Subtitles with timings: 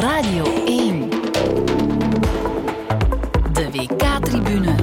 [0.00, 1.10] Radio 1.
[3.52, 4.74] De WK-tribune.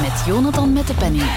[0.00, 1.30] Met Jonathan met de penning.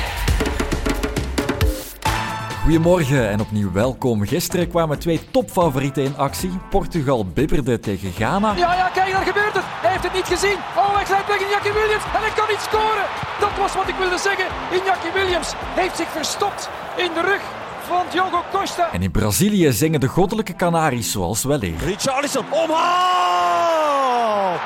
[2.64, 4.26] Goedemorgen en opnieuw welkom.
[4.26, 6.52] Gisteren kwamen twee topfavorieten in actie.
[6.70, 8.54] Portugal bibberde tegen Ghana.
[8.56, 9.64] Ja, ja, kijk, daar gebeurt het.
[9.66, 10.58] Hij heeft het niet gezien.
[10.78, 13.06] Oh, hij glijdt weg in Jackie Williams en hij kan niet scoren.
[13.40, 14.46] Dat was wat ik wilde zeggen.
[14.86, 17.61] Jackie Williams heeft zich verstopt in de rug
[17.92, 18.94] van Diogo Costa.
[18.94, 21.78] En in Brazilië zingen de goddelijke Canaries zoals weleer.
[21.86, 24.60] Richarlison, omhaal!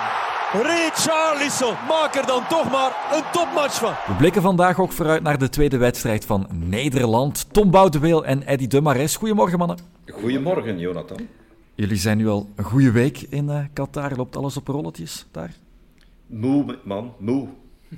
[0.51, 3.93] Richarlison, maak er dan toch maar een topmatch van.
[4.07, 7.53] We blikken vandaag ook vooruit naar de tweede wedstrijd van Nederland.
[7.53, 9.15] Tom Boudeweel en Eddy de Mares.
[9.15, 9.77] Goedemorgen mannen.
[10.07, 11.27] Goedemorgen Jonathan.
[11.75, 14.15] Jullie zijn nu al een goede week in uh, Qatar.
[14.15, 15.53] Loopt alles op rolletjes daar?
[16.27, 17.47] Moe man, moe.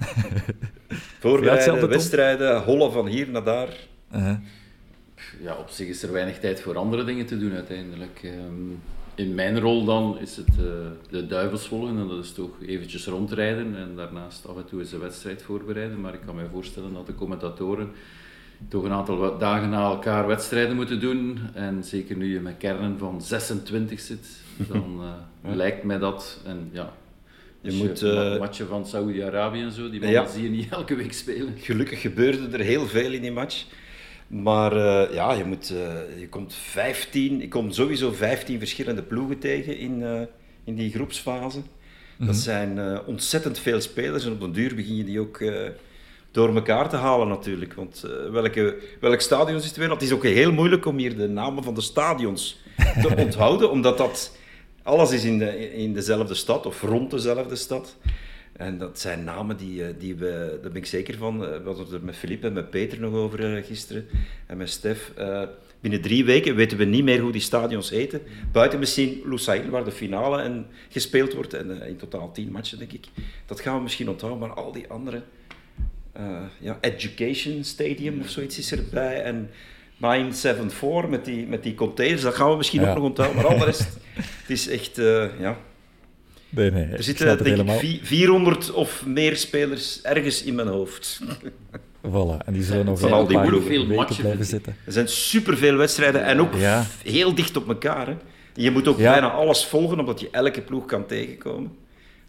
[1.19, 3.67] Voorbereiden, wedstrijden, hollen van hier naar daar.
[4.11, 4.37] Uh -huh.
[5.41, 8.21] Ja, op zich is er weinig tijd voor andere dingen te doen uiteindelijk.
[8.23, 8.81] Um,
[9.17, 10.65] in mijn rol dan is het uh,
[11.09, 14.91] de duivels volgen en dat is toch eventjes rondrijden en daarnaast af en toe eens
[14.91, 16.01] een wedstrijd voorbereiden.
[16.01, 17.89] Maar ik kan me voorstellen dat de commentatoren
[18.67, 21.39] toch een aantal dagen na elkaar wedstrijden moeten doen.
[21.53, 24.27] En zeker nu je met kernen van 26 zit,
[24.71, 25.01] dan
[25.45, 26.41] uh, lijkt mij dat.
[26.45, 26.93] En ja,
[27.61, 30.27] je moet uh, matchen van Saoedi-Arabië en zo, die ja.
[30.27, 31.53] zie je niet elke week spelen.
[31.57, 33.65] Gelukkig gebeurde er heel veel in die match.
[34.27, 39.39] Maar uh, ja, je, moet, uh, je komt 15, ik kom sowieso 15 verschillende ploegen
[39.39, 40.21] tegen in, uh,
[40.63, 41.57] in die groepsfase.
[41.57, 41.63] Mm
[42.17, 42.25] -hmm.
[42.25, 45.43] Dat zijn ontzettend veel spelers en op den duur begin je die ook
[46.31, 47.73] door elkaar te halen natuurlijk.
[47.73, 49.89] Want welke, welk stadion is het weer?
[49.89, 52.59] Het is ook heel moeilijk om hier de namen van de stadions
[53.01, 54.37] te onthouden, omdat dat
[54.83, 57.97] alles is in, de, in dezelfde stad of rond dezelfde stad.
[58.57, 61.63] En dat zijn namen die, eh, die we, daar ben ik zeker van, eh, we
[61.63, 64.05] hadden het er met Philippe en met Peter nog over eh, gisteren,
[64.45, 65.13] en met Stef.
[65.79, 68.21] binnen drie weken weten we niet meer hoe die stadions heten.
[68.51, 72.91] Buiten misschien Lusail, waar de finale en gespeeld wordt, en in totaal tien matchen, denk
[72.91, 73.05] ik.
[73.45, 75.21] Dat gaan we misschien onthouden, maar al die andere...
[76.59, 79.49] ja, Education Stadium of zoiets is erbij, en...
[79.99, 83.57] 974 met die, met die containers, dat gaan we misschien ook nog onthouden, maar al
[83.57, 84.95] de rest, het is echt,
[85.39, 85.57] ja...
[86.49, 91.19] Nee, nee, er zitten denk ik 400 of meer spelers ergens in mijn hoofd.
[92.07, 94.75] Voilà, en die zullen nog van al die veel weken blijven zitten.
[94.85, 96.85] Er zijn superveel wedstrijden en ook ja.
[97.03, 98.07] heel dicht op elkaar.
[98.07, 98.15] Hè.
[98.53, 99.11] Je moet ook ja.
[99.11, 101.71] bijna alles volgen, omdat je elke ploeg kan tegenkomen.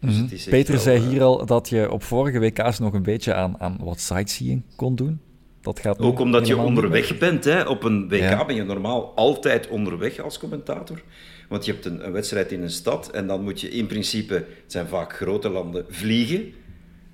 [0.00, 0.50] Dus mm -hmm.
[0.50, 3.78] Peter wel, zei hier al dat je op vorige WK's nog een beetje aan, aan
[3.80, 5.20] wat sightseeing kon doen.
[5.68, 7.44] Dat gaat ook omdat je onderweg bent.
[7.44, 7.62] Hè.
[7.62, 8.44] Op een WK ja.
[8.44, 11.02] ben je normaal altijd onderweg als commentator.
[11.48, 14.34] Want je hebt een, een, wedstrijd in een stad en dan moet je in principe,
[14.34, 16.52] het zijn vaak grote landen, vliegen.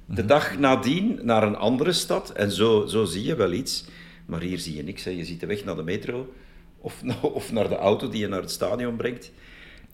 [0.06, 0.26] De mhm.
[0.26, 3.84] dag nadien naar een andere stad en zo, zo zie je wel iets.
[4.26, 5.04] Maar hier zie je niks.
[5.04, 5.10] Hè.
[5.10, 6.32] Je ziet de weg naar de metro
[6.80, 9.32] of, of naar de auto die je naar het stadion brengt.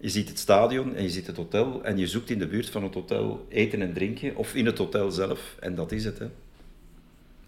[0.00, 2.70] Je ziet het stadion en je ziet het hotel en je zoekt in de buurt
[2.70, 6.19] van het hotel eten en drinken of in het hotel zelf en dat is het.
[6.19, 6.26] Hè.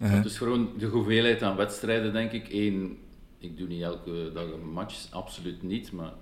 [0.02, 0.22] Uh-huh.
[0.22, 2.52] Dus gewoon de hoeveelheid aan wedstrijden, denk ik.
[2.52, 2.98] Eén,
[3.38, 6.12] ik doe niet elke dag een match, absoluut niet, maar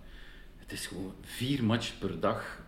[0.56, 2.60] het is gewoon vier matchen per dag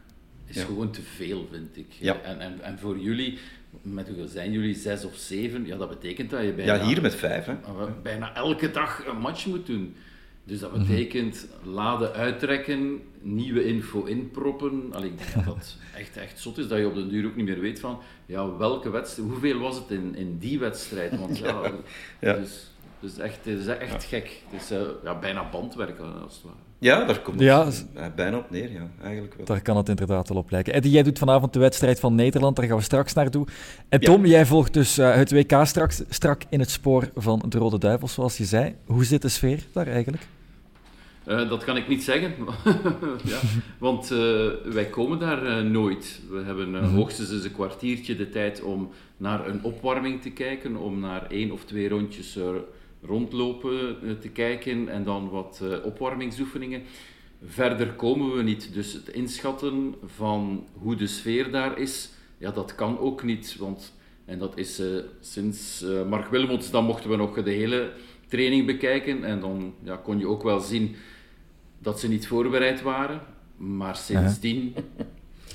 [0.56, 1.87] is gewoon te veel, vind ik.
[1.99, 2.21] Ja.
[2.21, 3.39] En, en, en voor jullie,
[3.83, 4.75] met hoeveel zijn jullie?
[4.75, 5.67] Zes of zeven?
[5.67, 6.75] Ja, dat betekent dat je bijna...
[6.75, 7.55] Ja, hier met vijf, hè.
[8.03, 9.97] Bijna elke dag een match moet doen.
[10.45, 10.81] Dus dat mhm.
[10.81, 14.89] betekent laden uittrekken, nieuwe info inproppen.
[14.93, 17.37] Allee, ik denk dat dat echt, echt zot is, dat je op de duur ook
[17.37, 21.19] niet meer weet van ja, welke wedstrijd, hoeveel was het in, in die wedstrijd.
[21.19, 21.73] Want ja,
[22.21, 22.33] ja.
[22.33, 22.71] Dus,
[23.01, 24.43] dus echt, het is echt gek.
[24.49, 26.72] Het is uh, ja, bijna bandwerk als het ware.
[26.82, 29.47] Ja, daar komt ja, het bijna op neer, ja, eigenlijk wel.
[29.47, 30.72] Daar kan het inderdaad wel op lijken.
[30.72, 33.47] Eddie, jij doet vanavond de wedstrijd van Nederland, daar gaan we straks naartoe.
[33.88, 37.59] En Tom, jij volgt dus uh, het WK straks, strak in het spoor van de
[37.59, 38.75] Rode Duivels, zoals je zei.
[38.87, 40.22] Hoe zit de sfeer daar eigenlijk?
[41.26, 42.34] Uh, dat kan ik niet zeggen,
[43.32, 43.38] ja,
[43.78, 44.19] want uh,
[44.64, 46.20] wij komen daar uh, nooit.
[46.31, 46.94] We hebben -hmm.
[46.94, 51.50] hoogstens eens een kwartiertje de tijd om naar een opwarming te kijken, om naar één
[51.50, 52.38] of twee rondjes
[53.03, 56.83] rondlopen te kijken en dan wat opwarmingsoefeningen.
[57.45, 62.75] Verder komen we niet, dus het inschatten van hoe de sfeer daar is, ja, dat
[62.75, 63.94] kan ook niet, want
[64.25, 64.82] en dat is
[65.21, 67.93] sinds Mark Wilmots, dan mochten we nog de hele
[68.29, 70.97] training bekijken en dan ja, kon je ook wel zien
[71.79, 73.21] dat ze niet voorbereid waren.
[73.56, 74.75] Maar sindsdien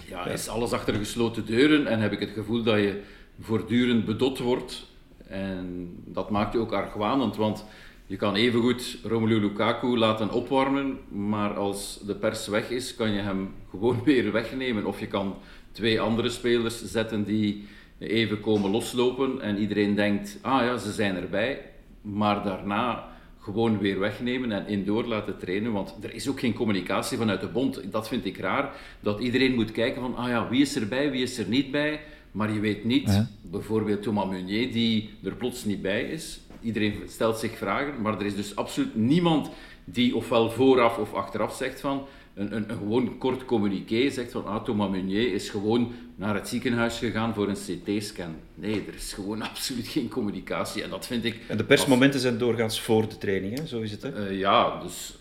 [0.09, 3.01] ja, is alles achter gesloten deuren en heb ik het gevoel dat je
[3.39, 4.85] voortdurend bedot wordt.
[5.29, 7.65] En dat maakt je ook argwanend, want
[8.05, 13.21] je kan evengoed Romelu Lukaku laten opwarmen, maar als de pers weg is, kan je
[13.21, 14.85] hem gewoon weer wegnemen.
[14.85, 15.35] Of je kan
[15.71, 17.67] twee andere spelers zetten die
[17.99, 21.61] even komen loslopen en iedereen denkt, ah ja, ze zijn erbij.
[22.01, 27.17] Maar daarna gewoon weer wegnemen en indoor laten trainen, want er is ook geen communicatie
[27.17, 27.91] vanuit de bond.
[27.91, 31.21] Dat vind ik raar, dat iedereen moet kijken van, ah ja, wie is erbij, wie
[31.21, 31.99] is er niet bij,
[32.37, 36.39] maar je weet niet, bijvoorbeeld Thomas Meunier, die er plots niet bij is.
[36.61, 39.49] Iedereen stelt zich vragen, maar er is dus absoluut niemand
[39.85, 44.45] die ofwel vooraf of achteraf zegt van, een, een, een gewoon kort communiqué zegt van
[44.45, 48.35] ah, Thomas Meunier is gewoon naar het ziekenhuis gegaan voor een CT-scan.
[48.55, 51.39] Nee, er is gewoon absoluut geen communicatie en dat vind ik...
[51.47, 53.65] En de persmomenten zijn doorgaans voor de training, hè?
[53.65, 54.29] zo is het hè?
[54.29, 55.15] Uh, ja, dus,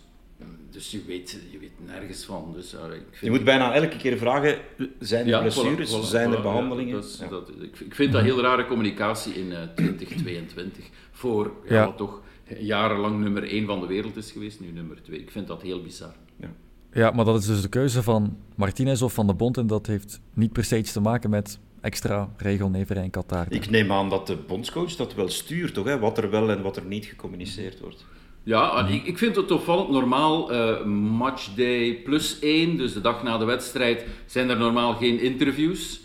[0.71, 2.53] dus je, weet, je weet nergens van.
[2.55, 4.59] Dus, uh, ik vind je moet bijna elke keer vragen,
[4.99, 7.03] zijn er ja, blessures, voilà, voilà, zijn er behandelingen?
[7.19, 11.85] Ja, dat, dat, ik, ik, vind dat heel rare communicatie in uh, 2022 voor ja.
[11.85, 12.23] wat toch
[12.59, 15.21] jarenlang nummer 1 van de wereld is geweest, nu nummer 2.
[15.21, 16.15] Ik vind dat heel bizar.
[16.37, 16.49] Ja.
[16.93, 19.87] Ja, maar dat is dus de keuze van Martinez of van de Bond en dat
[19.87, 23.47] heeft niet per se iets te maken met extra regelneverij in Qatar.
[23.49, 25.85] Ik neem aan dat de bondscoach dat wel stuurt, toch?
[25.85, 25.99] Hè?
[25.99, 28.05] Wat er wel en wat er niet gecommuniceerd wordt.
[28.47, 29.91] Ja, ik, ik vind het opvallend.
[29.91, 30.85] Normaal, uh,
[31.19, 36.01] matchday plus één, dus de dag na de wedstrijd, zijn er normaal geen interviews.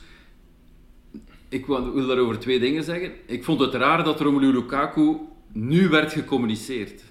[1.49, 3.11] Ik wil, wil daarover twee dingen zeggen.
[3.25, 5.17] Ik vond het raar dat Romelu Lukaku
[5.53, 7.01] nu werd gecommuniceerd.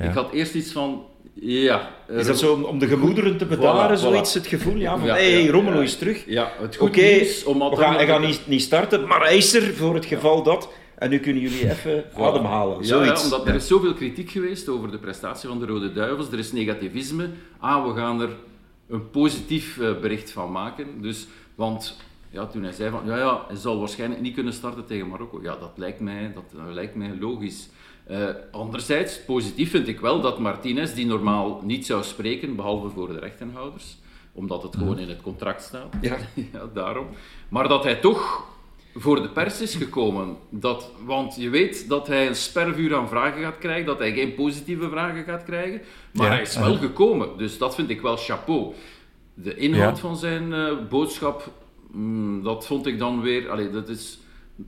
[0.00, 1.04] Ik had eerst iets van,
[1.34, 1.90] ja.
[2.08, 4.76] Is dat zo om de gemoederen te bedaren, zoiets, het gevoel?
[4.76, 6.24] Ja, van, ja, hey, ja, Romelu is terug.
[6.26, 9.54] Ja, het goed okay, nieuws, we gaan, hij gaat niet, niet starten, maar hij is
[9.54, 10.68] er voor het geval dat.
[10.98, 12.16] En nu kunnen jullie even voilà.
[12.16, 12.86] ademhalen.
[12.86, 16.32] Ja, omdat er is zoveel kritiek geweest over de prestatie van de Rode Duivels.
[16.32, 17.28] Er is negativisme.
[17.58, 18.36] Ah, we gaan er
[18.88, 21.02] een positief uh, bericht van maken.
[21.02, 21.96] Dus, want
[22.30, 25.42] ja, toen hij zei van, ja, ja, hij zal waarschijnlijk niet kunnen starten tegen Marokko.
[25.42, 27.68] Ja, dat lijkt mij, dat, dat lijkt mij logisch.
[28.10, 33.08] Uh, anderzijds, positief vind ik wel dat Martinez, die normaal niet zou spreken, behalve voor
[33.08, 33.96] de rechtenhouders,
[34.32, 36.16] omdat het gewoon in het contract staat, ja.
[36.52, 37.06] ja, daarom,
[37.48, 38.46] maar dat hij toch
[38.96, 40.36] voor de pers is gekomen.
[40.50, 44.34] Dat, want je weet dat hij een spervuur aan vragen gaat krijgen, dat hij geen
[44.34, 45.80] positieve vragen gaat krijgen,
[46.12, 48.72] maar hij is wel gekomen, dus dat vind ik wel chapeau.
[49.34, 51.50] De inhoud van zijn uh, boodschap,
[51.90, 54.18] mm, dat vond ik dan weer, allee, dat is,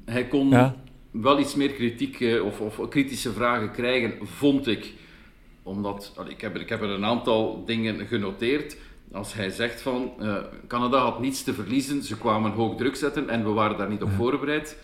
[0.04, 0.74] hij kon
[1.10, 4.92] wel iets meer kritiek eh, of, of, kritische vragen krijgen, vond ik.
[5.62, 8.76] Omdat, ik heb, ik heb er een aantal dingen genoteerd.
[9.12, 13.28] Als hij zegt van, uh, Canada had niets te verliezen, ze kwamen hoog druk zetten
[13.28, 14.78] en we waren daar niet op voorbereid.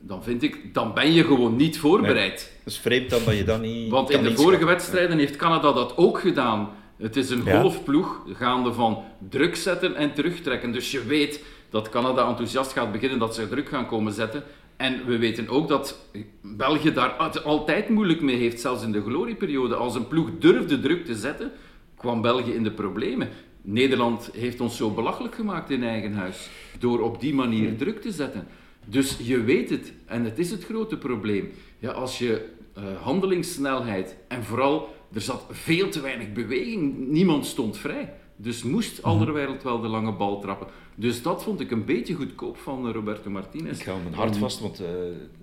[0.00, 2.16] Dan vind ik, dan ben je gewoon niet voorbereid.
[2.16, 5.36] Nee, dat is vreemd dan dat je dat niet Want in de vorige wedstrijden heeft
[5.36, 6.68] Canada dat ook gedaan.
[6.96, 10.72] Het is een golfploeg, gaande van druk zetten en terugtrekken.
[10.72, 14.42] Dus je weet dat Canada enthousiast gaat beginnen, dat ze druk gaan komen zetten.
[14.76, 15.98] En we weten ook dat
[16.42, 17.10] België daar
[17.44, 19.74] altijd moeilijk mee heeft, zelfs in de glorieperiode.
[19.74, 21.52] Als een ploeg durfde druk te zetten,
[22.00, 23.28] kwam België in de problemen.
[23.62, 28.12] Nederland heeft ons zo belachelijk gemaakt in eigen huis, door op die manier druk te
[28.12, 28.46] zetten.
[28.86, 31.50] Dus je weet het, en het is het grote probleem.
[31.78, 32.48] Ja, als je
[32.78, 38.12] uh, handelingssnelheid en vooral, er zat veel te weinig beweging, niemand stond vrij.
[38.36, 39.32] Dus moest mhm.
[39.32, 40.66] wereld wel de lange bal trappen.
[40.94, 43.80] Dus dat vond ik een beetje goedkoop van eh, Roberto Martinez.
[43.80, 44.86] Ik hou mijn hart vast, want uh,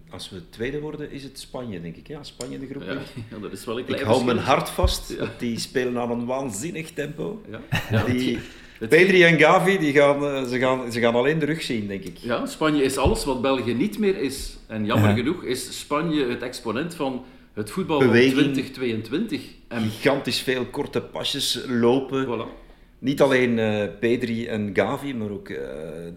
[0.10, 2.08] als we tweede worden, is het Spanje, denk ik.
[2.08, 2.84] Ja, Spanje de groep.
[2.84, 2.94] Ja,
[3.32, 5.32] ja dat is wel een klein Ik hou mijn hart vast, ja.
[5.38, 7.42] die spelen aan een waanzinnig tempo.
[7.90, 8.04] Ja.
[8.04, 8.40] Die,
[8.80, 12.04] Pedri en Gavi, die gaan, uh, ze, gaan, ze gaan alleen de rug zien, denk
[12.04, 12.18] ik.
[12.18, 14.58] Ja, Spanje is alles wat België niet meer is.
[14.68, 19.42] En jammer genoeg is Spanje het exponent van het voetbal Beweging, van 2022.
[19.68, 19.90] En...
[19.90, 22.26] Gigantisch veel korte pasjes lopen.
[22.26, 22.67] Voilà.
[23.00, 25.60] Niet alleen uh, Pedri en Gavi, maar ook uh,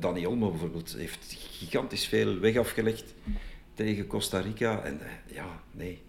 [0.01, 3.15] Dani Olmo bijvoorbeeld heeft gigantisch veel weg afgelegd
[3.75, 4.83] tegen Costa Rica.
[4.83, 6.01] En uh, ja, nee,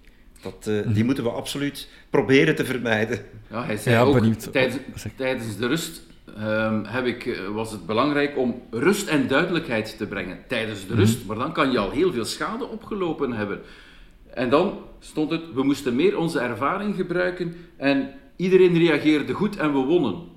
[0.41, 1.05] dat, die mhm.
[1.05, 3.19] moeten we absoluut proberen te vermijden.
[3.49, 4.79] Ja, hij zei ja, ook, tijdens,
[5.15, 6.01] tijdens, de rust
[6.39, 11.17] um, heb ik, was het belangrijk om rust en duidelijkheid te brengen tijdens de rust.
[11.17, 11.27] Mhm.
[11.27, 13.61] Maar dan kan je al heel veel schade opgelopen hebben.
[14.33, 19.73] En dan stond het, we moesten meer onze ervaring gebruiken en iedereen reageerde goed en
[19.73, 20.30] we wonnen.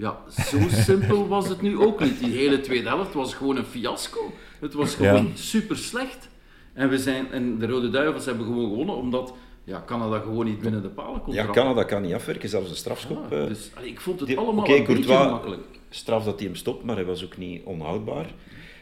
[0.00, 0.18] Ja,
[0.50, 2.18] zo simpel was het nu ook niet.
[2.18, 4.32] Die hele tweede helft was gewoon een fiasco.
[4.60, 6.28] Het was gewoon super slecht.
[6.72, 10.60] En, we zijn, en de Rode Duivels hebben gewoon gewonnen omdat ja, Canada gewoon niet
[10.60, 13.26] binnen de palen kon Ja, Canada kan niet afwerken, zelfs een strafschop.
[13.30, 15.62] Ja, dus, allee, ik vond het allemaal okay, een beetje makkelijk.
[15.90, 18.26] straf dat hij hem stopt, maar hij was ook niet onhoudbaar.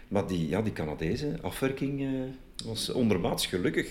[0.08, 2.08] Maar die, ja, die Canadezen, afwerking uh,
[2.64, 3.88] was ondermaats gelukkig.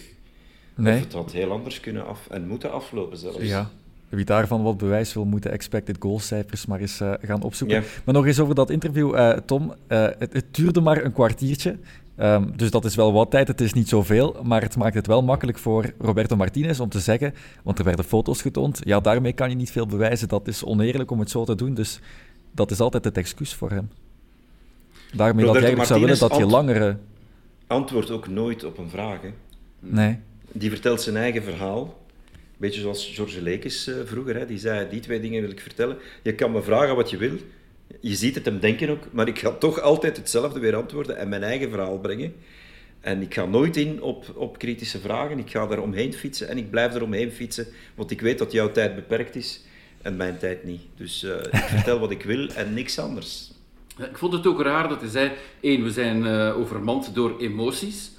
[0.75, 0.95] Nee.
[0.95, 3.41] Of het had heel anders kunnen af en moeten aflopen zelfs.
[3.41, 3.71] Ja.
[4.09, 7.83] Wie daarvan wat bewijs wil, moeten expected goalcijfers maar eens uh, gaan opzoeken.
[8.05, 9.73] Maar nog eens over dat interview, uh, Tom.
[9.87, 11.77] Uh, het, het, duurde maar een kwartiertje.
[12.19, 14.35] Um, dus dat is wel wat tijd, het is niet zoveel.
[14.43, 17.33] Maar het maakt het wel makkelijk voor Roberto Martinez om te zeggen,
[17.63, 20.27] want er werden foto's getoond, ja, daarmee kan je niet veel bewijzen.
[20.27, 21.73] Dat is oneerlijk om het zo te doen.
[21.73, 21.99] Dus
[22.51, 23.89] dat is altijd het excuus voor hem.
[25.13, 26.97] Daarmee Roberto dat jij zou willen dat je langere...
[27.67, 29.21] Antwoordt ook nooit op een vraag.
[29.21, 29.29] Hè?
[29.79, 30.19] Nee.
[30.51, 31.95] Die vertelt zijn eigen verhaal.
[32.57, 35.97] Beetje zoals George Lekes uh, vroeger, hè, die zei, die twee dingen wil ik vertellen.
[36.23, 37.37] Je kan me vragen wat je wil,
[37.99, 41.29] je ziet het hem denken ook, maar ik ga toch altijd hetzelfde weer antwoorden en
[41.29, 42.33] mijn eigen verhaal brengen.
[42.99, 46.57] En ik ga nooit in op, op kritische vragen, ik ga er omheen fietsen en
[46.57, 49.63] ik blijf er omheen fietsen, want ik weet dat jouw tijd beperkt is
[50.01, 50.81] en mijn tijd niet.
[50.95, 53.51] Dus uh, ik vertel wat ik wil en niks anders.
[53.97, 58.11] Ik vond het ook raar dat hij zei, één, we zijn uh, overmand door emoties.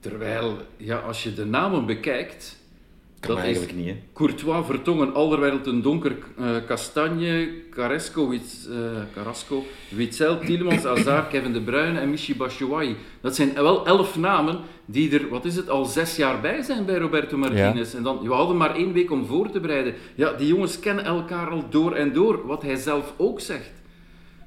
[0.00, 2.58] Terwijl, ja, als je de namen bekijkt,
[3.26, 3.96] dat eigenlijk is niet, hè?
[4.12, 8.76] Courtois, Vertongen, Alderweireld, een Donker, uh, Kastanje, Carrasco, Wit, uh,
[9.14, 12.96] Carrasco, Witzel, Tielemans, Hazard, Kevin De Bruyne en Michi Batshuayi.
[13.20, 16.84] Dat zijn wel elf namen die er, wat is het, al zes jaar bij zijn
[16.84, 17.94] bij Roberto Martinez.
[17.94, 19.94] En dan, we hadden maar één week om voor te bereiden.
[20.14, 23.72] Ja, die jongens kennen elkaar al door en door, wat hij zelf ook zegt.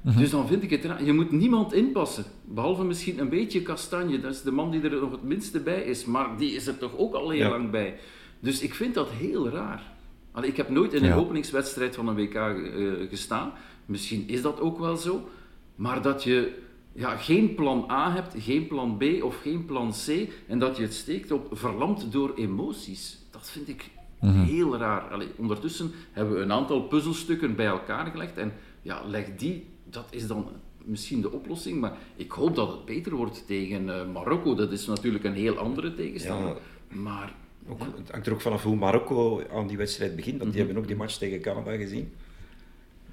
[0.01, 0.19] Mhm.
[0.19, 1.03] Dus dan vind ik het raar.
[1.03, 2.25] Je moet niemand inpassen.
[2.46, 4.19] Behalve misschien een beetje Kastanje.
[4.19, 6.05] Dat is de man die er nog het minste bij is.
[6.05, 7.96] Maar die is er toch ook al heel lang bij.
[8.39, 9.96] Dus ik vind dat heel raar.
[10.32, 13.51] Allee, ik heb nooit in een openingswedstrijd van een WK uh, gestaan.
[13.86, 15.29] Misschien is dat ook wel zo.
[15.75, 16.62] Maar dat je
[16.94, 20.29] ja, geen plan A hebt, geen plan B of geen plan C.
[20.48, 23.17] En dat je het steekt op verlamd door emoties.
[23.32, 23.89] Dat vind ik
[24.20, 24.44] mhm.
[24.44, 25.01] heel raar.
[25.01, 28.38] Allee, ondertussen hebben we een aantal puzzelstukken bij elkaar gelegd.
[28.38, 30.48] En ja, leg die, dat is dan
[30.84, 31.79] misschien de oplossing.
[31.79, 34.56] Maar ik hoop dat het beter wordt tegen uh, Marokko.
[34.56, 36.58] Dat is natuurlijk een heel andere tegenstander.
[36.88, 37.34] Maar
[37.70, 40.66] ook, Het hangt er ook vanaf hoe Marokko aan die wedstrijd begint, want die mhm.
[40.66, 42.14] hebben ook die match tegen Canada gezien.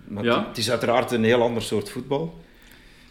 [0.04, 0.48] Maar ja.
[0.48, 2.42] het, is uiteraard een heel ander soort voetbal.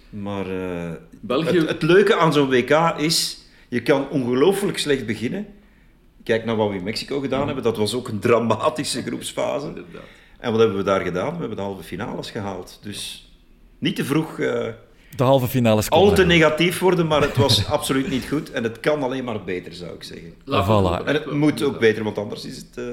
[0.10, 1.58] Maar uh, België...
[1.58, 5.48] het, het, leuke aan zo'n WK is, je kan ongelooflijk slecht beginnen.
[6.24, 7.46] Kijk naar wat we in Mexico gedaan mhm.
[7.46, 9.74] hebben, dat was ook een dramatische groepsfase.
[10.40, 11.34] En wat hebben we daar gedaan?
[11.34, 12.80] We hebben de halve finales gehaald.
[12.82, 13.32] Dus
[13.78, 14.38] niet te vroeg...
[14.38, 14.68] Uh,
[15.16, 18.52] de halve finales Al te negatief worden, maar het was absoluut niet goed.
[18.52, 20.32] En het kan alleen maar beter, zou ik zeggen.
[20.32, 21.06] Voilà.
[21.06, 22.86] En het moet ook beter, want anders is het uh,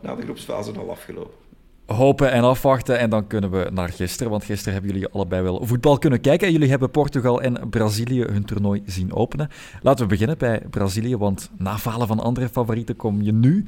[0.00, 1.44] na de groepsfase al afgelopen.
[1.86, 4.30] Hopen en afwachten en dan kunnen we naar gisteren.
[4.30, 6.46] Want gisteren hebben jullie allebei wel voetbal kunnen kijken.
[6.46, 9.48] En jullie hebben Portugal en Brazilië hun toernooi zien openen.
[9.82, 13.64] Laten we beginnen bij Brazilië, want na falen van andere favorieten kom je nu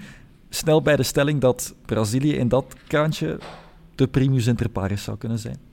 [0.48, 3.38] snel bij de stelling dat Brazilië in dat kaantje
[3.94, 5.67] de primus inter pares zou kunnen zijn.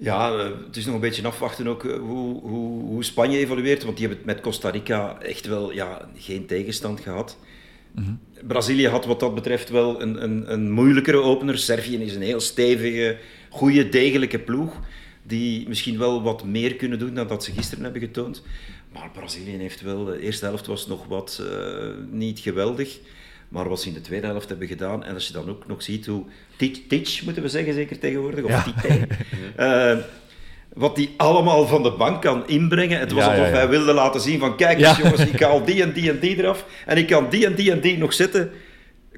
[0.00, 3.82] Ja, eh, het is nog een beetje afwachten ook eh, hoe, hoe, hoe Spanje evolueert,
[3.84, 7.38] want die hebben het met Costa Rica echt wel ja, geen tegenstand gehad.
[7.92, 8.12] Mhm.
[8.46, 11.58] Brazilië had wat dat betreft wel een, een, een moeilijkere opener.
[11.58, 14.80] Servië is een heel stevige, goede, degelijke ploeg.
[15.22, 18.42] Die misschien wel wat meer kunnen doen dan dat ze gisteren hebben getoond.
[18.92, 22.98] Maar Brazilië heeft wel, de eerste helft was nog wat uh, niet geweldig.
[23.50, 25.82] Maar wat ze in de tweede helft hebben gedaan, en als je dan ook nog
[25.82, 26.24] ziet hoe
[26.88, 28.64] Titch, moeten we zeggen zeker tegenwoordig, of
[29.56, 29.92] ja.
[29.92, 29.98] Uh,
[30.74, 32.98] wat die allemaal van de bank kan inbrengen.
[32.98, 35.92] Het was alsof hij wilde laten zien van, kijk eens jongens, ik haal die en
[35.92, 38.50] die en die eraf, en ik kan die en die en die nog zetten.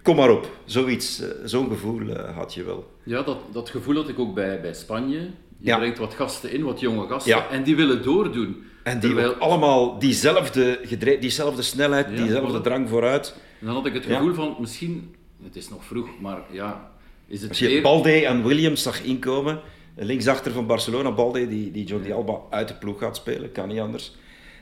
[0.03, 2.91] Kom maar op, zoiets, uh, zo'n gevoel uh, had je wel.
[3.03, 5.31] Ja, dat, dat gevoel had ik ook bij, bij Spanje.
[5.59, 8.65] Je brengt wat gasten in, wat jonge gasten, en die willen doordoen.
[8.83, 9.35] En die Terwijl...
[9.35, 10.81] allemaal diezelfde,
[11.21, 13.35] diezelfde snelheid, diezelfde drang vooruit.
[13.61, 16.91] En dan had ik het gevoel van, misschien, het is nog vroeg, maar ja,
[17.27, 17.83] is het Als je weer...
[17.83, 19.61] Balde en Williams zag inkomen,
[19.97, 23.79] linksachter van Barcelona, Balde, die, die Jordi Alba uit de ploeg gaat spelen, kan niet
[23.81, 24.17] anders.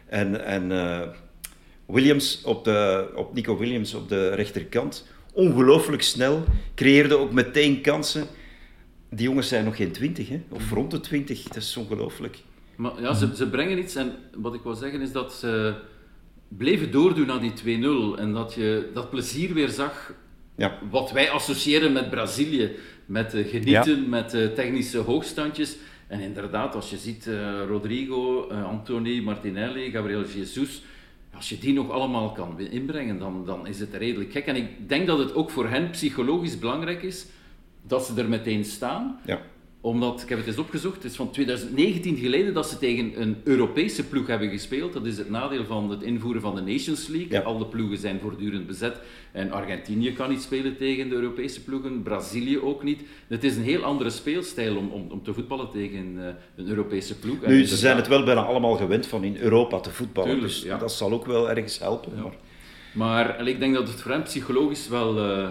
[0.07, 1.00] En, en uh,
[1.87, 8.27] Williams op, de, op Nico Williams op de rechterkant, ongelooflijk snel, creëerde ook meteen kansen.
[9.11, 10.43] Die jongens zijn nog geen twintig, hè?
[10.49, 12.39] of rond de twintig, dat is ongelooflijk.
[12.80, 15.75] Maar ja, ze, ze brengen iets en wat ik wil zeggen is dat ze
[16.49, 17.80] bleven doordoen naar die
[18.16, 20.12] 2-0 en dat je dat plezier weer zag,
[20.54, 20.78] ja.
[20.90, 22.70] wat wij associëren met Brazilië,
[23.06, 25.76] met uh, genieten, met uh, technische hoogstandjes.
[26.06, 30.82] En inderdaad, als je ziet uh, Rodrigo, Anthony, Martinelli, Gabriel Jesus,
[31.34, 34.46] als je die nog allemaal kan inbrengen, dan, dan is het redelijk gek.
[34.46, 37.26] En ik denk dat het ook voor hen psychologisch belangrijk is
[37.82, 39.20] dat ze er meteen staan.
[39.26, 39.40] Ja
[39.82, 43.37] omdat, ik heb het eens opgezocht, het is van 2019 geleden dat ze tegen een
[43.44, 44.92] Europese ploeg hebben gespeeld.
[44.92, 47.40] Dat is het nadeel van het invoeren van de Nations League.
[47.40, 49.00] Al de ploegen zijn voortdurend bezet.
[49.32, 53.00] En Argentinië kan niet spelen tegen de Europese ploegen, Brazilië ook niet.
[53.28, 56.25] Het is een heel andere speelstijl om, om, om te voetballen tegen uh,
[56.56, 57.46] een Europese ploeg.
[57.46, 60.30] Nu, ze zijn het wel bijna allemaal gewend van in Europa te voetballen.
[60.30, 60.78] Tuurlijk, dus ja.
[60.78, 62.12] dat zal ook wel ergens helpen.
[62.16, 62.22] Ja.
[62.22, 62.32] Maar,
[63.38, 65.49] maar ik denk dat het voor psychologisch wel uh,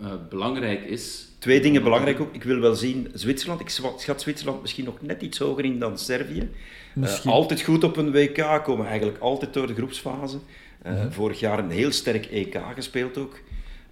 [0.00, 2.34] uh, belangrijk is Twee dingen belangrijk ook.
[2.34, 5.98] Ik wil wel zien, Zwitserland, ik schat Zwitserland misschien nog net iets hoger in dan
[5.98, 6.50] Servië.
[6.94, 10.38] Uh, altijd goed op een WK, komen eigenlijk altijd door de groepsfase.
[10.86, 13.40] Uh, Vorig jaar een heel sterk EK gespeeld ook.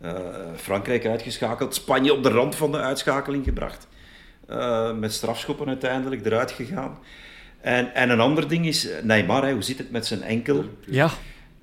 [0.03, 0.13] Uh,
[0.57, 3.89] Frankrijk uitgeschakeld, Spanje op de rand van de uitschakeling gebracht.
[4.99, 6.99] met strafschoppen uiteindelijk eruit gegaan.
[7.61, 10.65] En, en een ander ding is Neymar, hè, hoe zit het met zijn enkel?
[10.87, 11.11] Ja.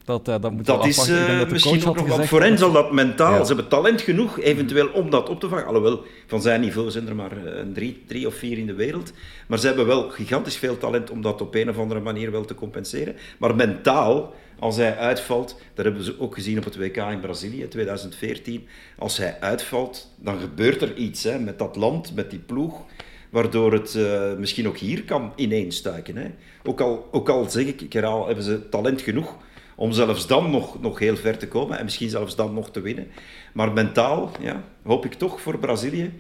[0.04, 2.26] Dat, uh, dat moet dat is uh, dat misschien ook nog wat.
[2.26, 3.46] Voor hen zal dat mentaal.
[3.46, 5.66] Ze hebben talent genoeg, eventueel, om dat op te vangen.
[5.66, 9.14] Alhoewel, van zijn niveau zijn er maar uh, drie, drie of vier in de wereld.
[9.48, 12.46] Maar ze hebben wel gigantisch veel talent om dat op een of andere manier wel
[12.46, 13.16] te compenseren.
[13.38, 17.68] Maar mentaal, als hij uitvalt, dat hebben we ook gezien op het WK in Brazilië
[17.68, 18.68] 2014.
[18.98, 22.86] Als hij uitvalt, dan gebeurt er iets hè, met dat land, met die ploeg
[23.30, 26.18] waardoor het uh, misschien ook hier kan ineenstuiken.
[26.18, 26.28] Hè.
[26.64, 29.38] Ook, al, ook al zeg ik, ik herhaal, hebben ze talent genoeg
[29.76, 32.82] om zelfs dan nog, nog heel ver te komen en misschien zelfs dan nog te
[32.82, 33.08] winnen.
[33.54, 36.12] Maar mentaal ja, hoop ik toch voor Brazilië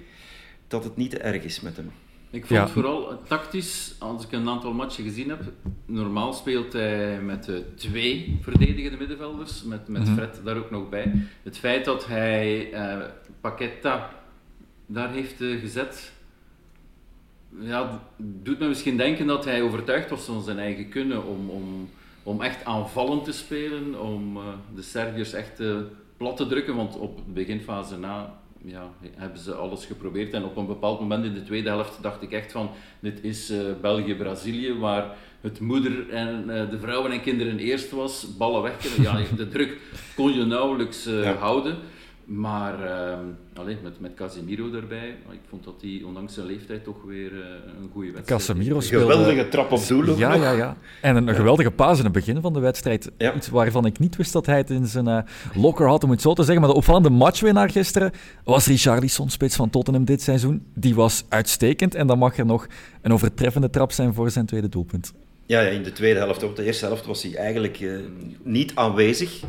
[0.67, 1.91] dat het niet te erg is met hem.
[2.33, 5.41] Ik vond vooral tactisch, als ik een aantal matchen gezien heb,
[5.85, 10.13] normaal speelt hij met uh, twee verdedigende middenvelders, met, met mhm.
[10.13, 11.11] Fred daar ook nog bij.
[11.43, 13.05] Het feit dat hij uh,
[13.41, 14.09] Paqueta
[14.85, 16.13] daar heeft uh, gezet,
[17.59, 21.89] ja, doet me misschien denken dat hij overtuigd was van zijn eigen kunnen om, om,
[22.23, 24.43] om echt aanvallend te spelen, om uh,
[24.75, 25.75] de Serviërs echt uh,
[26.17, 26.75] plat te drukken.
[26.75, 30.33] Want op de beginfase na ja, hebben ze alles geprobeerd.
[30.33, 33.51] En op een bepaald moment in de tweede helft dacht ik echt van, dit is
[33.51, 38.97] uh, België-Brazilië, waar het moeder en de vrouwen en kinderen eerst was, ballen weg.
[39.01, 39.77] Ja, de druk
[40.15, 41.77] kon je nauwelijks houden.
[42.25, 43.17] Maar uh,
[43.53, 47.39] alleen met, met Casemiro erbij, ik vond dat hij ondanks zijn leeftijd toch weer uh,
[47.81, 49.05] een goede wedstrijd Casemiro speelde...
[49.05, 50.77] Een geweldige trap op doel Ja, ja, ja.
[51.01, 53.11] En een, geweldige paas in het begin van de wedstrijd.
[53.17, 53.33] Ja.
[53.33, 55.17] Iets waarvan ik niet wist dat hij het in zijn uh,
[55.53, 56.61] locker had, om het zo te zeggen.
[56.61, 58.11] Maar de opvallende matchwinnaar gisteren
[58.43, 60.65] was Richarlison, spits van Tottenham dit seizoen.
[60.73, 62.67] Die was uitstekend en dan mag er nog
[63.01, 65.13] een overtreffende trap zijn voor zijn tweede doelpunt.
[65.45, 67.99] Ja, ja in de tweede helft, op de eerste helft was hij eigenlijk uh,
[68.43, 69.43] niet aanwezig.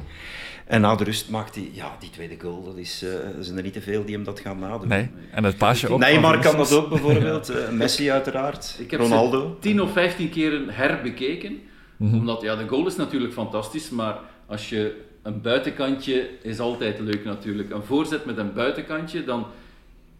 [0.64, 2.64] En na de rust maakt hij ja, die tweede goal.
[2.64, 4.88] Dat is, uh, zijn er niet te veel die hem dat gaan nadoen.
[4.88, 5.98] Nee, en het paasje ook.
[5.98, 7.50] Neymar kan dat ook bijvoorbeeld.
[7.50, 8.76] Uh, Messi uiteraard.
[8.84, 9.56] Ik heb Ronaldo.
[9.60, 11.58] tien of vijftien keren herbekeken.
[11.96, 16.98] Mm Omdat ja, de goal is natuurlijk fantastisch, maar als je een buitenkantje is altijd
[16.98, 17.70] leuk natuurlijk.
[17.70, 19.46] Een voorzet met een buitenkantje, dan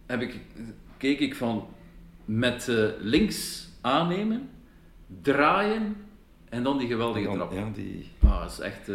[0.07, 0.41] heb ik,
[0.97, 1.67] keek ik van
[2.25, 4.49] met uh, links aannemen,
[5.23, 5.97] draaien
[6.49, 7.53] en dan die geweldige trap.
[7.53, 8.09] Ja, die...
[8.23, 8.89] Ah, dat is echt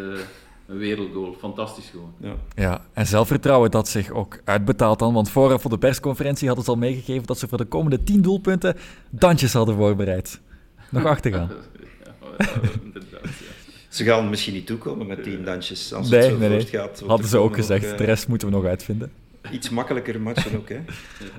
[0.70, 1.36] een wereldgoal.
[1.38, 2.12] Fantastisch gewoon.
[2.18, 2.34] Ja.
[2.54, 5.14] ja, en zelfvertrouwen dat zich ook uitbetaalt dan.
[5.14, 8.22] Want voor, voor de persconferentie hadden ze al meegegeven dat ze voor de komende tien
[8.22, 8.76] doelpunten
[9.10, 10.40] dansjes hadden voorbereid.
[10.90, 11.50] Nog achtergaan.
[12.38, 13.18] ja,
[13.88, 16.66] Ze gaan misschien niet toekomen met tien dansjes als nee, het zo nee, nee.
[16.66, 17.02] gaat.
[17.06, 17.84] Hadden ze ook gezegd.
[17.84, 19.12] Ook, uh, de rest moeten we nog uitvinden.
[19.52, 20.80] Iets makkelijker matchen ook, hè?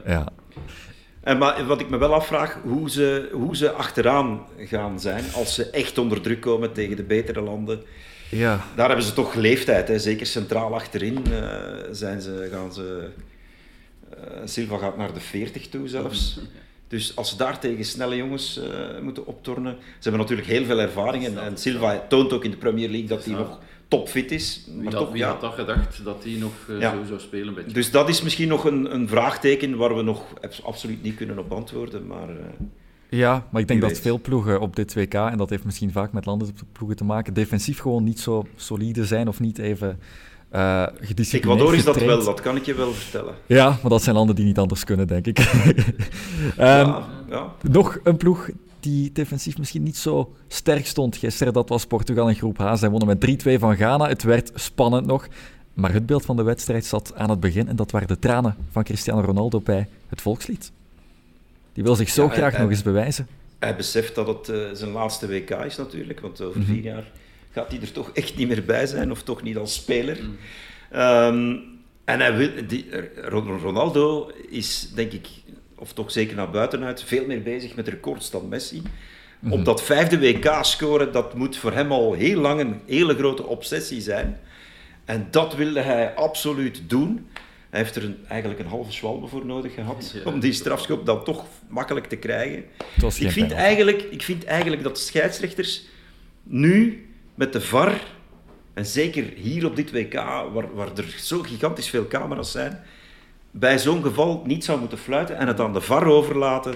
[0.06, 0.28] ja.
[1.22, 5.56] En maar wat ik me wel afvraag, hoe ze, hoe ze achteraan gaan zijn als
[5.56, 7.82] ze echt onder druk komen tegen de betere landen.
[8.32, 8.66] Ja.
[8.76, 10.00] Daar hebben ze toch leeftijd, hè.
[10.00, 11.44] zeker centraal achterin uh,
[11.92, 13.10] zijn ze, gaan ze...
[14.14, 16.40] Uh, Silva gaat naar de 40 toe zelfs.
[16.88, 19.78] Dus als ze daar tegen snelle jongens uh, moeten optornen...
[19.80, 23.08] Ze hebben natuurlijk heel veel ervaring en, en, Silva toont ook in de Premier League
[23.08, 24.66] dat hij nog topfit is.
[24.68, 25.28] Maar wie, toch, had, wie ja.
[25.28, 26.92] had dat gedacht, dat hij nog ja.
[26.92, 27.54] zo zou spelen?
[27.54, 27.74] Beetje.
[27.74, 30.24] Dus dat is misschien nog een, een vraagteken waar we nog
[30.64, 32.30] absoluut niet kunnen op antwoorden, maar...
[33.18, 36.12] Ja, maar ik denk dat veel ploegen op dit WK, en dat heeft misschien vaak
[36.12, 40.00] met landsploegen te maken, defensief gewoon niet zo solide zijn of niet even
[40.52, 43.36] uh, gedisciplineerd Ecuador is dat wel, dat kan ik je wel vertellen.
[43.46, 45.40] Ja, maar dat zijn landen die niet anders kunnen, denk ik.
[45.40, 45.46] um,
[46.58, 47.54] ja, ja.
[47.62, 52.36] Nog een ploeg die defensief misschien niet zo sterk stond gisteren, dat was Portugal in
[52.36, 52.76] groep H.
[52.76, 54.08] Zij wonnen met 3-2 van Ghana.
[54.08, 55.28] Het werd spannend nog.
[55.74, 58.56] Maar het beeld van de wedstrijd zat aan het begin en dat waren de tranen
[58.72, 60.72] van Cristiano Ronaldo bij het volkslied.
[61.74, 63.28] Die wil zich zo ja, graag nog eens bewijzen.
[63.60, 66.76] Hij beseft dat het uh, zijn laatste WK is natuurlijk, want over mm -hmm.
[66.76, 67.12] vier jaar
[67.52, 70.20] gaat hij er toch echt niet meer bij zijn, of toch niet als speler.
[70.22, 70.38] Mm.
[71.00, 71.64] Um,
[72.06, 72.90] en hij wil, die,
[73.62, 75.28] Ronaldo is, denk ik,
[75.76, 78.82] of toch zeker naar buitenuit, veel meer bezig met records dan Messi.
[78.82, 78.90] Mm
[79.40, 79.52] -hmm.
[79.60, 83.44] Op dat vijfde WK scoren, dat moet voor hem al heel lang een hele grote
[83.46, 84.40] obsessie zijn.
[85.06, 87.28] En dat wilde hij absoluut doen.
[87.72, 91.06] Hij heeft er een, eigenlijk een halve zwalbe voor nodig gehad ja, om die strafschop
[91.06, 92.64] dan toch makkelijk te krijgen.
[93.20, 95.84] Ik vind, eigenlijk, ik vind eigenlijk dat scheidsrechters
[96.44, 97.06] nu
[97.36, 98.02] met de VAR,
[98.74, 102.80] en zeker hier op dit WK, waar, waar er zo gigantisch veel camera's zijn,
[103.52, 106.74] bij zo'n geval niet zou moeten fluiten en het aan de VAR overlaten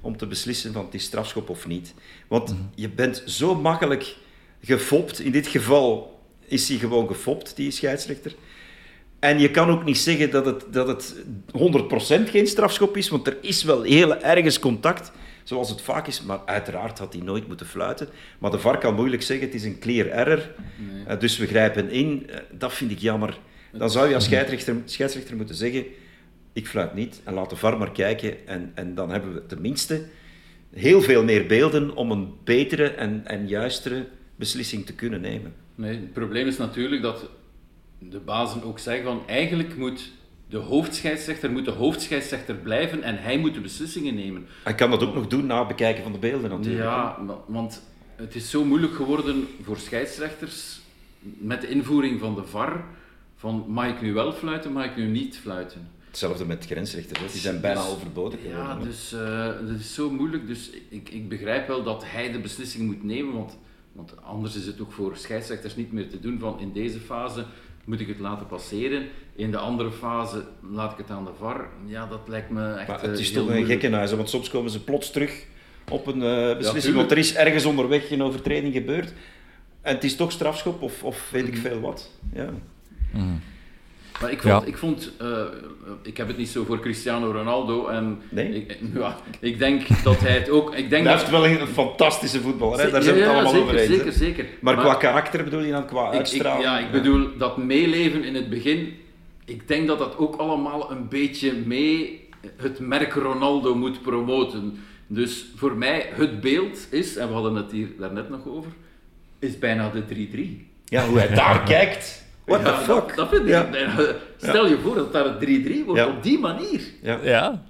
[0.00, 1.94] om te beslissen van het is strafschop of niet.
[2.28, 2.70] Want mm -hmm.
[2.74, 4.16] je bent zo makkelijk
[4.62, 5.20] gefopt.
[5.20, 8.34] In dit geval is hij gewoon gefopt, die scheidsrechter.
[9.24, 11.14] En je kan ook niet zeggen dat het, dat het
[12.26, 16.22] 100% geen strafschop is, want er is wel heel ergens contact, zoals het vaak is.
[16.22, 18.08] Maar uiteraard had hij nooit moeten fluiten.
[18.38, 20.50] Maar de VAR kan moeilijk zeggen, het is een clear error.
[20.76, 21.14] Nee.
[21.14, 22.26] Uh, dus we grijpen in.
[22.30, 23.38] Uh, dat vind ik jammer.
[23.72, 25.84] Dan zou je als scheidsrechter, scheidsrechter moeten zeggen,
[26.52, 27.20] ik fluit niet.
[27.24, 28.46] En laat de VAR maar kijken.
[28.46, 30.04] En, en dan hebben we tenminste
[30.70, 34.06] heel veel meer beelden om een betere en, en juistere
[34.36, 35.54] beslissing te kunnen nemen.
[35.74, 37.28] Nee, het probleem is natuurlijk dat
[38.10, 40.12] de bazen ook zeggen van eigenlijk moet
[40.48, 44.46] de hoofdscheidsrechter moet de hoofdscheidsrechter blijven en hij moet de beslissingen nemen.
[44.64, 46.84] Hij kan dat ook nog doen na het bekijken van de beelden natuurlijk.
[46.84, 47.82] Ja, want
[48.16, 50.80] het is zo moeilijk geworden voor scheidsrechters
[51.20, 52.84] met de invoering van de VAR
[53.36, 55.88] van mag ik nu wel fluiten, mag ik nu niet fluiten.
[56.06, 58.78] Hetzelfde met grensrechters, die zijn bijna Dus- overbodig geworden.
[58.78, 60.46] Ja, dus eh het is zo moeilijk.
[60.46, 63.58] Dus ik, ik begrijp wel dat hij de beslissing moet nemen, want,
[63.92, 67.44] want anders is het ook voor scheidsrechters niet meer te doen van in deze fase
[67.84, 71.68] moet ik het laten passeren, in de andere fase laat ik het aan de VAR.
[71.86, 74.50] Ja, dat lijkt me echt Maar eh, het is heel toch een gekkenhuis, want soms
[74.50, 75.46] komen ze plots terug
[75.90, 79.12] op een eh, beslissing, want er is ergens onderweg een overtreding gebeurd.
[79.80, 82.10] En het is toch strafschop of, of weet ik veel wat.
[82.32, 82.50] Ja.
[84.20, 84.68] Maar ik vond, Ja.
[84.68, 85.42] ik, vond eh,
[86.02, 88.48] ik heb het niet zo voor Cristiano Ronaldo en Nee?
[88.54, 90.74] ik, ja, ik denk dat hij het ook...
[90.74, 92.90] Ik denk Hij dat, heeft wel een fantastische voetballer, hè?
[92.90, 93.88] daar zijn we het allemaal zeker, over eens.
[93.96, 94.46] Zeker, zeker.
[94.60, 96.64] Maar, qua karakter bedoel je dan, qua Ik- ik, uitstraling?
[96.64, 98.96] ja, ik bedoel, dat meeleven in het begin,
[99.44, 104.78] ik denk dat dat ook allemaal een beetje mee het merk Ronaldo moet promoten.
[105.06, 108.70] Dus voor mij, het beeld is, en we hadden het hier daarnet nog over,
[109.38, 110.02] is bijna de
[110.62, 110.68] 3-3.
[110.84, 112.23] Ja, hoe hij daar kijkt.
[112.44, 113.16] What Ja, the fuck?
[113.16, 113.70] Dat, vind ik Ja.
[113.70, 116.06] bijna- Stel je voor dat daar een 3-3 wordt Ja.
[116.08, 116.80] op die manier.
[117.02, 117.18] Ja.
[117.22, 117.62] Ja,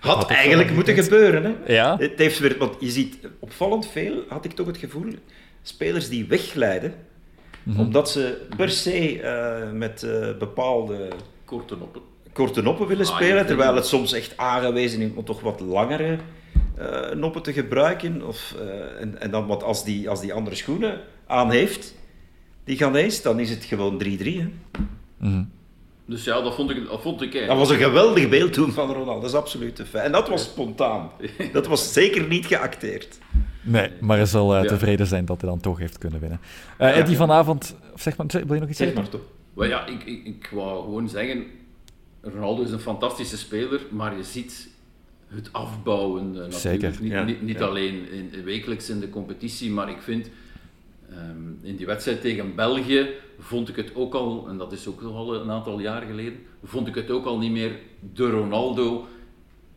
[0.00, 1.44] Had eigenlijk moeten gebeuren.
[1.44, 1.72] Hè?
[1.74, 1.96] Ja.
[1.98, 5.12] Het heeft weer, want je ziet opvallend veel, had ik toch het gevoel,
[5.62, 6.94] spelers die wegglijden,
[7.62, 7.80] Mhm.
[7.80, 11.08] omdat ze per se eh, met eh, bepaalde
[11.44, 12.00] Korte noppen.
[12.32, 15.60] korte noppen willen Ah, spelen, ja, terwijl het soms echt aangewezen is om toch wat
[15.60, 16.16] langere
[16.78, 18.26] eh, noppen te gebruiken.
[18.26, 21.94] Of, eh, en, en dan wat als die, als die andere schoenen aan heeft,
[22.68, 24.06] die Ghanese, dan is het gewoon 3-3.
[24.08, 24.48] hè.
[26.04, 28.92] Dus ja, dat vond ik, dat vond ik Dat was een geweldig beeld toen van
[28.92, 30.04] Ronaldo, dat is absoluut een feit.
[30.04, 31.10] En dat was spontaan.
[31.52, 33.18] Dat was zeker niet geacteerd.
[33.62, 34.68] nee, maar hij zal eh, Ja.
[34.68, 36.40] tevreden zijn dat hij dan toch heeft kunnen winnen.
[36.78, 38.94] Eh Eddie vanavond, of zeg maar, wil je nog iets Zeg zeggen?
[39.12, 39.20] maar
[39.54, 39.68] toch.
[39.68, 41.44] Ja, ik, ik, ik wou gewoon zeggen,
[42.22, 44.68] Ronaldo is een fantastische speler, maar je ziet
[45.28, 46.54] het afbouwen eh, natuurlijk.
[46.60, 47.22] Zeker, Niet, ja.
[47.24, 47.64] niet, niet Ja.
[47.66, 50.28] alleen in, wekelijks in de competitie, maar ik vind
[51.10, 55.02] ehm, in die wedstrijd tegen België vond ik het ook al, en dat is ook
[55.02, 57.78] al een aantal jaar geleden, vond ik het ook al niet meer
[58.14, 59.06] de Ronaldo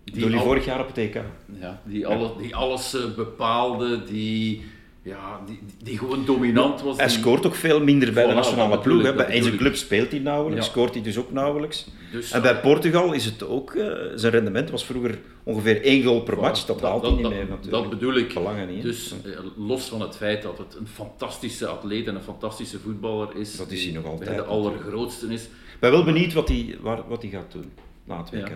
[0.03, 1.21] Die al- vorig jaar op het EK.
[1.59, 4.61] ja, die, alles, die alles eh, bepaalde, die,
[5.03, 6.97] ja, die, die gewoon dominant was.
[6.97, 8.97] Hij die- scoort ook veel minder bij de nationale dat ploeg.
[9.03, 9.15] hè.
[9.15, 10.71] dat Bij- zijn club speelt hij nauwelijks, Ja.
[10.71, 11.87] scoort hij dus ook nauwelijks.
[12.11, 16.21] Dus, En bij Portugal is het ook, eh, zijn rendement was vroeger ongeveer één goal
[16.21, 16.65] per match.
[16.65, 17.71] Dat haalt hij niet meer natuurlijk.
[17.71, 18.33] Dat bedoel ik.
[18.33, 18.83] Belangen niet.
[18.83, 23.35] Dus eh, los van het feit dat het een fantastische atleet en een fantastische voetballer
[23.35, 23.57] is.
[23.57, 25.43] Dat is hij nog altijd, bij De allergrootste is.
[25.43, 27.71] Ik ben wel benieuwd wat hij, wat hij gaat doen
[28.03, 28.47] na het WK.
[28.47, 28.55] Ja.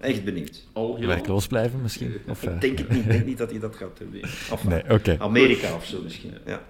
[0.00, 0.64] Echt benieuwd.
[0.72, 2.14] Al heel Werkloos blijven misschien?
[2.28, 4.22] Of, eh, Ik denk het niet, ik denk niet dat hij dat gaat doen.
[4.50, 5.16] Enfin, Nee, oké.
[5.18, 6.32] Amerika of zo misschien.
[6.46, 6.60] Ja.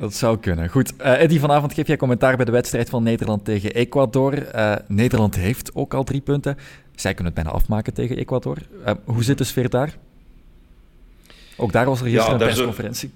[0.00, 0.68] Dat zou kunnen.
[0.68, 4.42] Goed, eh Eddie, vanavond geef jij commentaar bij de wedstrijd van Nederland tegen Ecuador.
[4.46, 6.56] Eh, Nederland heeft ook al drie punten.
[6.94, 8.56] Zij kunnen het bijna afmaken tegen Ecuador.
[8.84, 9.96] Eh, hoe zit de sfeer daar?
[11.56, 13.10] Ook daar was er gisteren een persconferentie.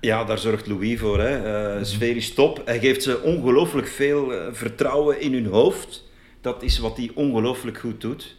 [0.00, 1.20] Ja, daar zorgt Louis voor.
[1.20, 1.36] Hè.
[1.76, 2.62] Eh, sfeer is top.
[2.64, 6.08] Hij geeft ze ongelooflijk veel eh, vertrouwen in hun hoofd.
[6.40, 8.36] Dat is wat hij ongelooflijk goed doet.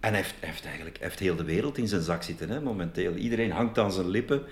[0.00, 2.48] En hij heeft, hij heeft eigenlijk hij heeft heel de wereld in zijn zak zitten,
[2.48, 3.14] hè, momenteel.
[3.14, 4.42] Iedereen hangt aan zijn lippen.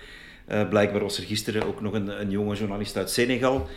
[0.45, 3.67] Eh, blijkbaar was er gisteren ook nog een, een jonge journalist uit Senegal.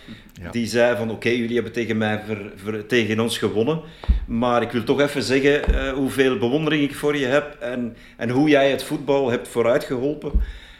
[0.43, 0.51] Ja.
[0.51, 3.81] Die zei van oké, jullie hebben tegen, mij ver- ver- tegen ons gewonnen.
[4.27, 7.57] Maar ik wil toch even zeggen eh, hoeveel bewondering ik voor je heb.
[7.61, 10.33] En, en hoe jij het voetbal hebt vooruitgeholpen.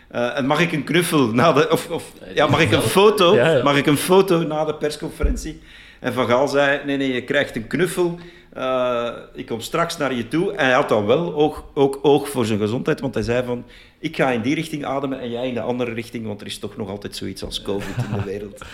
[0.09, 1.71] Eh, en mag ik een knuffel na de...
[1.71, 3.35] Of, of, ja, mag ik een foto?
[3.63, 5.61] Mag ik een foto na de persconferentie?
[6.03, 8.19] En Van Gaal zei, nee, nee, je krijgt een knuffel.
[8.53, 10.53] Eh, ik kom straks naar je toe.
[10.53, 11.35] En hij had dan wel
[11.75, 13.65] ook oog voor zijn gezondheid, want hij zei van,
[13.99, 16.59] ik ga in die richting ademen en jij in de andere richting, want er is
[16.59, 18.63] toch nog altijd zoiets als COVID in de wereld.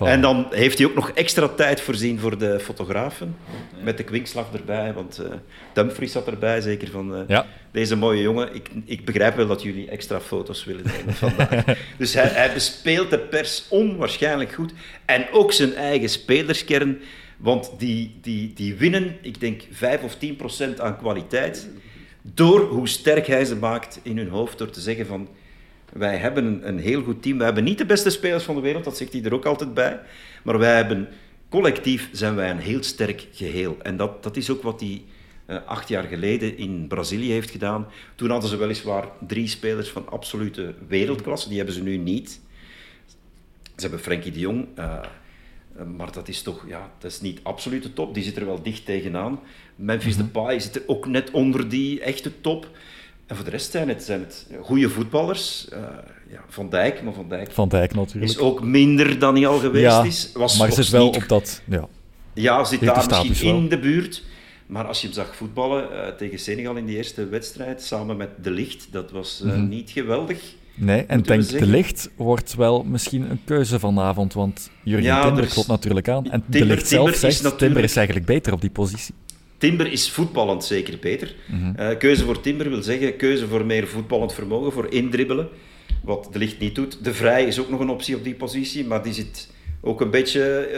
[0.00, 3.36] Van- En dan heeft hij ook nog extra tijd voorzien voor de fotografen,
[3.82, 5.30] met de kwinkslag erbij, want eh
[5.72, 7.46] Dumfries zat erbij, zeker van eh, Ja.
[7.70, 8.54] deze mooie jongen.
[8.54, 11.64] Ik, ik begrijp wel dat jullie extra foto's willen nemen vandaag.
[11.98, 14.72] dus hij, hij bespeelt de pers onwaarschijnlijk goed
[15.04, 16.98] en ook zijn eigen spelerskern,
[17.36, 21.68] want die, die, die winnen, ik denk 5 of 10 procent aan kwaliteit,
[22.22, 25.28] door hoe sterk hij ze maakt in hun hoofd, door te zeggen van
[25.92, 27.38] wij hebben een, een heel goed team.
[27.38, 29.74] We hebben niet de beste spelers van de wereld, dat zegt hij er ook altijd
[29.74, 30.00] bij.
[30.42, 31.08] Maar wij hebben,
[31.48, 33.76] collectief zijn wij een heel sterk geheel.
[33.82, 35.02] En dat, dat is ook wat hij
[35.46, 37.86] eh, acht jaar geleden in Brazilië heeft gedaan.
[38.14, 41.48] Toen hadden ze weliswaar drie spelers van absolute wereldklasse.
[41.48, 42.40] Die hebben ze nu niet.
[43.62, 44.66] Ze hebben Frenkie de Jong.
[44.74, 44.98] eh,
[45.76, 48.14] eh, maar dat is toch, ja, dat is niet absolute top.
[48.14, 49.40] Die zit er wel dicht tegenaan.
[49.76, 52.68] Memphis Depay zit er ook net onder die echte top.
[53.30, 55.66] En voor de rest zijn het, zijn het goede voetballers.
[55.72, 55.78] Uh,
[56.30, 58.30] ja, Van Dijk, maar Van Dijk, Van Dijk natuurlijk.
[58.30, 60.30] is ook minder dan hij al geweest ja, is.
[60.34, 61.62] Was, maar zit wel op dat...
[61.64, 61.88] Ja,
[62.34, 63.60] ja zit daar misschien wel.
[63.60, 64.22] in de buurt.
[64.66, 68.28] Maar als je hem zag voetballen uh, tegen Senegal in die eerste wedstrijd, samen met
[68.42, 69.68] De Licht, dat was uh, mm -hmm.
[69.68, 70.54] niet geweldig.
[70.74, 75.46] Nee, en denk De Licht wordt wel misschien een keuze vanavond, want Jurgen ja, Timber
[75.46, 76.24] klopt natuurlijk aan.
[76.24, 77.58] En Timber, De Licht zelf Timber zegt, natuurlijk...
[77.58, 79.14] Timber is eigenlijk beter op die positie.
[79.60, 81.34] Timber is voetballend zeker beter.
[81.46, 81.74] Mm -hmm.
[81.80, 85.48] uh, keuze voor Timber wil zeggen keuze voor meer voetballend vermogen, voor indribbelen.
[86.02, 87.04] Wat De Licht niet doet.
[87.04, 90.10] De Vrij is ook nog een optie op die positie, maar die zit ook een
[90.10, 90.68] beetje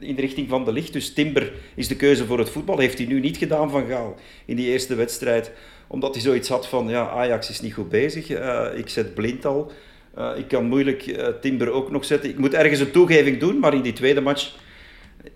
[0.00, 0.92] uh, in de richting van De Licht.
[0.92, 2.78] Dus Timber is de keuze voor het voetbal.
[2.78, 5.50] Heeft hij nu niet gedaan van Gaal in die eerste wedstrijd.
[5.86, 8.30] Omdat hij zoiets had van, ja, Ajax is niet goed bezig.
[8.30, 9.72] Uh, ik zet blind al.
[10.36, 11.02] Ik kan moeilijk
[11.40, 12.30] Timber ook nog zetten.
[12.30, 14.52] Ik moet ergens een toegeving doen, maar in die tweede match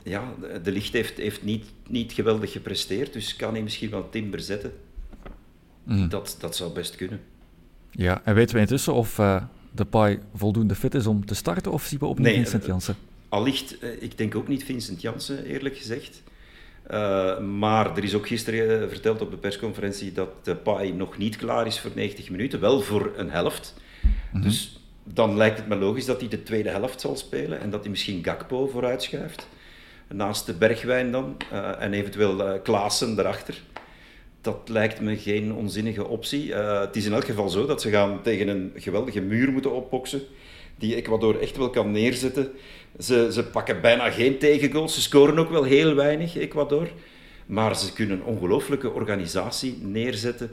[0.05, 4.41] ja, de licht heeft, heeft niet, niet geweldig gepresteerd, dus kan hij misschien wel Timber
[4.41, 4.73] zetten.
[5.85, 6.09] Mm.
[6.09, 7.21] Dat, dat zou best kunnen.
[7.91, 11.73] Ja, en weten we intussen of uh, de Pai voldoende fit is om te starten,
[11.73, 12.97] of zien we opnieuw nee, Vincent Janssen?
[13.29, 16.23] Allicht, uh, ik denk ook niet Vincent Janssen, eerlijk gezegd.
[16.91, 21.37] Uh, maar er is ook gisteren verteld op de persconferentie dat de Pai nog niet
[21.37, 23.75] klaar is voor 90 minuten, wel voor een helft.
[24.01, 24.43] Mm-hmm.
[24.43, 27.81] Dus dan lijkt het me logisch dat hij de tweede helft zal spelen en dat
[27.81, 29.47] hij misschien Gakpo vooruit schuift
[30.13, 33.63] naast de Bergwijn dan, uh, en eventueel uh, Klaassen daarachter.
[34.41, 36.47] Dat lijkt me geen onzinnige optie.
[36.47, 39.73] Uh, het is in elk geval zo dat ze gaan tegen een geweldige muur moeten
[39.73, 40.23] opboksen,
[40.77, 42.51] die Ecuador echt wel kan neerzetten.
[42.99, 46.89] Ze, ze pakken bijna geen tegengoals, ze scoren ook wel heel weinig, Ecuador.
[47.47, 50.51] Maar ze kunnen een ongelooflijke organisatie neerzetten.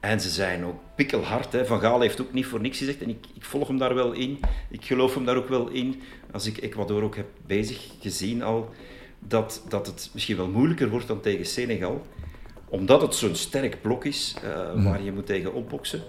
[0.00, 1.52] En ze zijn ook pikkelhard.
[1.52, 1.66] Hè.
[1.66, 3.02] Van Gaal heeft ook niet voor niks gezegd.
[3.02, 4.40] En ik, ik, volg hem daar wel in.
[4.70, 6.02] Ik geloof hem daar ook wel in.
[6.32, 8.70] Als ik Ecuador ook heb bezig gezien al
[9.18, 12.06] dat, dat het misschien wel moeilijker wordt dan tegen Senegal.
[12.68, 14.84] Omdat het zo'n sterk blok is uh, mm.
[14.84, 16.02] waar je moet tegen opboksen.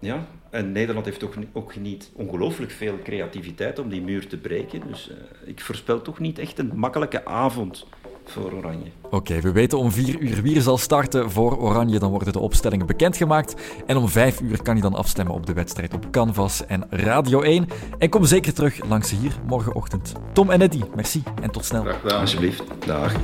[0.00, 4.80] Ja, en Nederland heeft ook, ook niet ongelooflijk veel creativiteit om die muur te breken.
[4.88, 5.16] Dus uh,
[5.48, 7.86] ik voorspel toch niet echt een makkelijke avond
[8.30, 8.90] voor Oranje.
[9.02, 11.98] Oké, okay, we weten om vier uur wie er zal starten voor Oranje.
[11.98, 13.54] Dan worden de opstellingen bekendgemaakt.
[13.86, 17.40] En om vijf uur kan je dan afstemmen op de wedstrijd op Canvas en Radio
[17.40, 17.68] 1.
[17.98, 20.12] En kom zeker terug langs hier morgenochtend.
[20.32, 21.82] Tom en Eddy, merci en tot snel.
[21.82, 22.20] Graag gedaan.
[22.20, 22.62] Alsjeblieft.
[22.86, 23.14] Dag.